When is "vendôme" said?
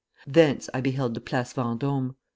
1.53-2.15